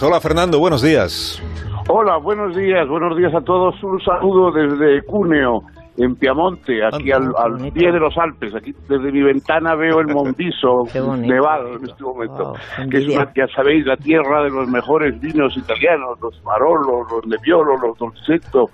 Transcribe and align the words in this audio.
Hola 0.00 0.20
Fernando, 0.20 0.58
buenos 0.58 0.82
días. 0.82 1.42
Hola, 1.88 2.16
buenos 2.16 2.56
días, 2.56 2.88
buenos 2.88 3.16
días 3.16 3.34
a 3.34 3.40
todos. 3.40 3.74
Un 3.82 4.00
saludo 4.00 4.50
desde 4.52 5.02
Cuneo, 5.04 5.62
en 5.98 6.16
Piamonte, 6.16 6.84
aquí 6.84 7.12
Ah, 7.12 7.20
al, 7.36 7.70
pie 7.72 7.92
de 7.92 7.98
los 8.00 8.16
Alpes. 8.16 8.54
Aquí 8.54 8.74
desde 8.88 9.12
mi 9.12 9.22
ventana 9.22 9.74
veo 9.74 10.00
el 10.00 10.06
bonito. 10.14 10.84
nevado 11.18 11.76
en 11.76 11.84
este 11.84 12.02
momento, 12.02 12.44
Wow, 12.78 12.88
que 12.90 12.98
es 12.98 13.08
una, 13.08 13.32
ya 13.34 13.46
sabéis, 13.54 13.84
la 13.84 13.96
tierra 13.96 14.42
de 14.44 14.50
los 14.50 14.68
mejores 14.68 15.20
vinos 15.20 15.56
italianos, 15.56 16.18
los 16.20 16.42
Marolo, 16.44 17.04
los 17.10 17.26
Nebbiolo, 17.26 17.76
los 17.78 17.98
Dolcetto 17.98 18.70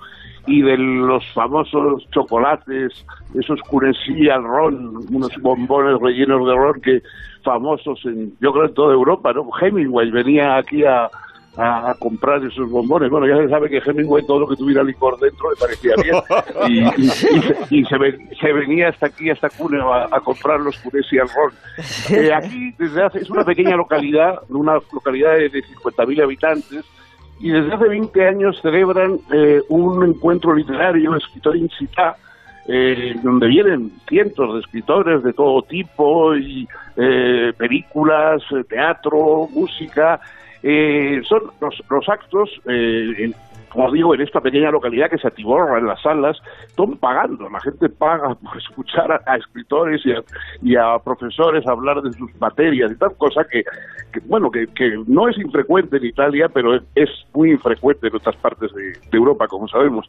y 0.48 0.62
de 0.62 0.76
los 0.78 1.24
famosos 1.34 2.08
chocolates, 2.10 3.04
esos 3.38 3.60
curesí 3.62 4.28
al 4.28 4.42
ron, 4.44 4.96
unos 5.12 5.30
bombones 5.40 6.00
rellenos 6.00 6.46
de 6.46 6.54
ron 6.54 6.80
que 6.80 7.02
famosos 7.44 8.00
en, 8.04 8.32
yo 8.40 8.52
creo 8.52 8.66
en 8.66 8.74
toda 8.74 8.94
Europa, 8.94 9.32
¿no? 9.32 9.48
Hemingway 9.60 10.10
venía 10.10 10.56
aquí 10.56 10.84
a, 10.84 11.08
a, 11.56 11.94
comprar 11.98 12.44
esos 12.44 12.70
bombones. 12.70 13.10
Bueno, 13.10 13.26
ya 13.26 13.36
se 13.42 13.48
sabe 13.48 13.68
que 13.68 13.78
Hemingway 13.84 14.24
todo 14.26 14.40
lo 14.40 14.48
que 14.48 14.56
tuviera 14.56 14.82
licor 14.82 15.18
dentro 15.18 15.50
le 15.50 15.56
parecía 15.56 15.94
bien. 16.02 16.16
Y, 16.68 16.78
y- 17.02 17.04
y 17.04 17.08
se, 17.08 17.56
y 17.70 17.84
se 17.84 17.98
ven- 17.98 18.28
se 18.40 18.52
venía 18.52 18.88
hasta 18.88 19.06
aquí, 19.06 19.30
hasta 19.30 19.48
Cuneo, 19.50 19.92
a, 19.92 20.20
comprar 20.20 20.60
los 20.60 20.76
curesi 20.78 21.18
al 21.18 21.28
ron. 21.28 21.52
Eh, 22.10 22.32
aquí, 22.32 22.72
desde 22.78 23.02
hace, 23.04 23.18
es 23.20 23.30
una 23.30 23.44
pequeña 23.44 23.76
localidad, 23.76 24.40
una 24.48 24.74
localidad 24.92 25.34
de 25.36 25.50
50.000 25.50 26.22
habitantes, 26.22 26.84
y 27.40 27.50
desde 27.50 27.72
hace 27.74 27.88
20 27.88 28.26
años 28.28 28.58
celebran 28.60 29.18
eh, 29.32 29.60
un 29.68 30.04
encuentro 30.04 30.54
literario, 30.54 31.16
escritor 31.16 31.56
in 31.56 31.68
città, 31.70 32.16
eh, 32.66 33.14
donde 33.22 33.46
vienen 33.48 33.92
cientos 34.08 34.54
de 34.54 34.60
escritores 34.60 35.22
de 35.22 35.32
todo 35.32 35.62
tipo, 35.62 36.36
y 36.36 36.66
eh, 36.96 37.52
películas, 37.56 38.42
eh, 38.50 38.64
teatro, 38.68 39.48
música. 39.54 40.20
Eh, 40.62 41.20
son 41.28 41.42
los, 41.60 41.80
los 41.88 42.08
actos, 42.08 42.50
eh, 42.66 43.14
en- 43.18 43.34
como 43.70 43.90
digo, 43.92 44.14
en 44.14 44.20
esta 44.20 44.40
pequeña 44.40 44.70
localidad 44.70 45.10
que 45.10 45.18
se 45.18 45.28
atiborra 45.28 45.78
en 45.78 45.86
las 45.86 46.00
salas, 46.02 46.36
están 46.66 46.96
pagando. 46.96 47.48
La 47.48 47.60
gente 47.60 47.88
paga 47.88 48.34
por 48.34 48.56
escuchar 48.56 49.22
a, 49.26 49.36
escritores 49.36 50.02
y 50.04 50.12
a, 50.12 50.96
y 50.96 51.04
profesores 51.04 51.66
hablar 51.66 52.02
de 52.02 52.12
sus 52.12 52.34
materias 52.40 52.90
y 52.92 52.96
tal, 52.96 53.16
cosa 53.16 53.44
que, 53.50 53.64
bueno, 54.26 54.50
que, 54.50 54.66
que 54.68 54.96
no 55.06 55.28
es 55.28 55.38
infrecuente 55.38 55.96
en 55.96 56.06
Italia, 56.06 56.48
pero 56.52 56.74
es, 56.74 57.10
muy 57.34 57.52
infrecuente 57.52 58.08
en 58.08 58.16
otras 58.16 58.36
partes 58.36 58.72
de, 58.74 58.92
de 58.92 59.16
Europa, 59.18 59.46
como 59.46 59.68
sabemos. 59.68 60.08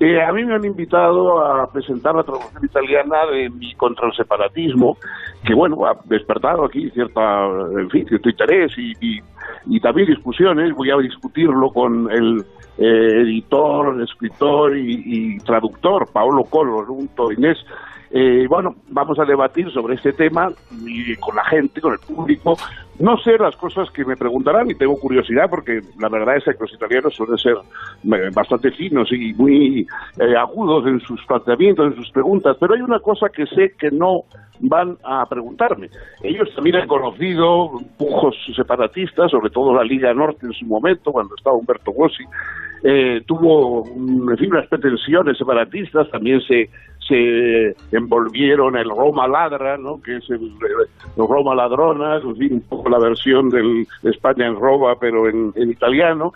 Eh, 0.00 0.20
a 0.20 0.32
mí 0.32 0.44
me 0.44 0.54
han 0.54 0.64
invitado 0.64 1.44
a 1.44 1.70
presentar 1.70 2.14
la 2.14 2.22
traducción 2.22 2.64
italiana 2.64 3.26
de 3.32 3.48
mi 3.50 3.74
contra 3.74 4.06
el 4.06 4.14
separatismo, 4.14 4.98
que 5.44 5.54
bueno, 5.54 5.86
ha 5.86 5.96
despertado 6.04 6.64
aquí 6.64 6.90
cierta, 6.90 7.46
en 7.78 7.90
fin, 7.90 8.06
cierto 8.06 8.28
interés 8.28 8.72
y, 8.76 8.92
y, 9.00 9.20
y 9.66 9.80
también 9.80 10.08
discusiones. 10.08 10.74
Voy 10.74 10.90
a 10.90 10.96
discutirlo 10.96 11.70
con 11.70 12.10
el 12.10 12.44
eh, 12.78 13.22
editor, 13.22 14.02
escritor 14.02 14.76
y, 14.76 15.02
y 15.04 15.38
traductor 15.38 16.08
Paolo 16.12 16.44
Colo, 16.44 16.84
un 16.92 17.08
torinés. 17.08 17.58
Eh, 18.10 18.46
bueno, 18.48 18.76
vamos 18.88 19.18
a 19.18 19.24
debatir 19.24 19.70
sobre 19.72 19.94
este 19.96 20.12
tema 20.12 20.50
y 20.84 21.14
con 21.16 21.34
la 21.36 21.44
gente, 21.44 21.80
con 21.80 21.92
el 21.92 21.98
público. 21.98 22.56
No 22.98 23.18
sé 23.18 23.36
las 23.38 23.54
cosas 23.56 23.90
que 23.90 24.04
me 24.06 24.16
preguntarán 24.16 24.70
y 24.70 24.74
tengo 24.74 24.98
curiosidad 24.98 25.50
porque 25.50 25.80
la 26.00 26.08
verdad 26.08 26.36
es 26.36 26.44
que 26.44 26.54
los 26.58 26.72
italianos 26.72 27.14
suelen 27.14 27.36
ser 27.36 27.54
eh, 27.56 28.30
bastante 28.34 28.70
finos 28.70 29.12
y 29.12 29.34
muy 29.34 29.86
eh, 30.18 30.36
agudos 30.36 30.86
en 30.86 31.00
sus 31.00 31.22
planteamientos, 31.26 31.88
en 31.92 31.96
sus 31.96 32.10
preguntas, 32.10 32.56
pero 32.58 32.74
hay 32.74 32.80
una 32.80 33.00
cosa 33.00 33.28
que 33.28 33.44
sé 33.46 33.74
que 33.78 33.90
no 33.90 34.22
van 34.60 34.96
a 35.04 35.26
preguntarme. 35.28 35.90
Ellos 36.22 36.48
también 36.54 36.76
han 36.76 36.88
conocido 36.88 37.72
pujos 37.98 38.34
separatistas, 38.56 39.30
sobre 39.30 39.50
todo 39.50 39.74
la 39.74 39.84
Liga 39.84 40.14
Norte 40.14 40.46
en 40.46 40.52
su 40.54 40.64
momento, 40.64 41.12
cuando 41.12 41.34
estaba 41.36 41.56
Humberto 41.56 41.92
Bossi, 41.92 42.24
eh, 42.82 43.20
tuvo 43.26 43.82
un- 43.82 44.34
en 44.38 44.50
unas 44.50 44.66
pretensiones 44.68 45.36
separatistas, 45.36 46.08
también 46.10 46.40
se, 46.40 46.70
se 47.06 47.74
envolvieron 47.92 48.76
el 48.76 48.88
Roma 48.88 49.28
Ladra, 49.28 49.76
¿no? 49.76 50.00
que 50.02 50.16
es 50.16 50.30
el, 50.30 50.52
el 51.16 51.28
Roma 51.28 51.54
Ladrona, 51.54 52.16
en 52.16 52.52
un 52.54 52.60
poco 52.62 52.88
la 52.88 52.98
versión 52.98 53.48
del 53.50 53.86
España 54.02 54.46
en 54.46 54.56
Roma, 54.56 54.94
pero 55.00 55.28
en, 55.28 55.52
italiano. 55.56 56.32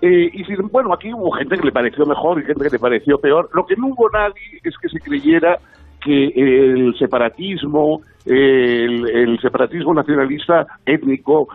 Eh, 0.00 0.30
y 0.32 0.44
bueno, 0.70 0.92
aquí 0.92 1.12
hubo 1.12 1.30
gente 1.32 1.56
que 1.56 1.66
le 1.66 1.72
pareció 1.72 2.04
mejor 2.04 2.40
y 2.40 2.44
gente 2.44 2.64
que 2.64 2.70
le 2.70 2.78
pareció 2.78 3.18
peor. 3.18 3.48
Lo 3.54 3.64
que 3.66 3.76
no 3.76 3.88
hubo 3.88 4.08
nadie 4.10 4.60
es 4.62 4.76
que 4.78 4.88
se 4.88 5.00
creyera 5.00 5.58
que 6.02 6.26
el 6.36 6.94
separatismo, 6.98 8.02
el, 8.26 9.08
el 9.08 9.38
separatismo 9.40 9.94
nacionalista 9.94 10.66
étnico 10.84 11.48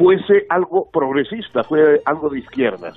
fuese 0.00 0.46
algo 0.48 0.88
progresista, 0.90 1.62
fue 1.62 2.00
algo 2.06 2.30
de 2.30 2.38
izquierdas. 2.38 2.94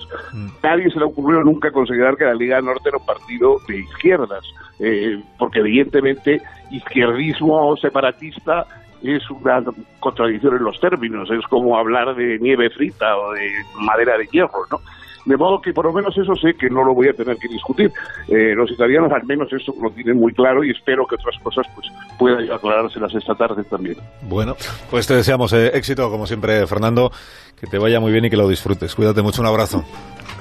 Nadie 0.62 0.90
se 0.90 0.98
le 0.98 1.04
ocurrió 1.04 1.44
nunca 1.44 1.70
considerar 1.70 2.16
que 2.16 2.24
la 2.24 2.32
Liga 2.32 2.62
Norte 2.62 2.88
era 2.88 2.96
un 2.96 3.04
partido 3.04 3.56
de 3.68 3.80
izquierdas, 3.80 4.42
eh, 4.80 5.22
porque 5.38 5.58
evidentemente 5.58 6.40
izquierdismo 6.70 7.76
separatista 7.76 8.66
es 9.02 9.22
una 9.30 9.62
contradicción 10.00 10.56
en 10.56 10.64
los 10.64 10.80
términos, 10.80 11.30
es 11.30 11.46
como 11.48 11.76
hablar 11.76 12.14
de 12.16 12.38
nieve 12.38 12.70
frita 12.70 13.18
o 13.18 13.32
de 13.32 13.50
madera 13.80 14.16
de 14.16 14.26
hierro, 14.32 14.64
¿no? 14.70 14.78
De 15.24 15.36
modo 15.36 15.60
que 15.60 15.72
por 15.72 15.86
lo 15.86 15.92
menos 15.92 16.16
eso 16.16 16.34
sé 16.34 16.54
que 16.54 16.68
no 16.68 16.84
lo 16.84 16.94
voy 16.94 17.08
a 17.08 17.12
tener 17.12 17.36
que 17.36 17.48
discutir. 17.48 17.90
Eh, 18.28 18.54
los 18.54 18.70
italianos 18.70 19.10
al 19.12 19.24
menos 19.24 19.52
eso 19.52 19.74
lo 19.80 19.90
tienen 19.90 20.18
muy 20.18 20.32
claro 20.32 20.62
y 20.64 20.70
espero 20.70 21.06
que 21.06 21.14
otras 21.14 21.38
cosas 21.42 21.66
pues 21.74 21.86
puedan 22.18 22.50
aclarárselas 22.50 23.14
esta 23.14 23.34
tarde 23.34 23.64
también. 23.64 23.96
Bueno, 24.22 24.54
pues 24.90 25.06
te 25.06 25.14
deseamos 25.14 25.52
eh, 25.52 25.70
éxito, 25.74 26.10
como 26.10 26.26
siempre, 26.26 26.66
Fernando, 26.66 27.10
que 27.58 27.66
te 27.66 27.78
vaya 27.78 28.00
muy 28.00 28.12
bien 28.12 28.24
y 28.26 28.30
que 28.30 28.36
lo 28.36 28.48
disfrutes. 28.48 28.94
Cuídate 28.94 29.22
mucho, 29.22 29.40
un 29.40 29.48
abrazo. 29.48 29.84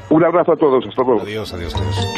Un 0.09 0.23
abrazo 0.23 0.51
a 0.51 0.57
todos, 0.57 0.85
hasta 0.88 1.03
luego. 1.03 1.22
Adiós, 1.22 1.53
adiós, 1.53 1.73
adiós. 1.75 2.07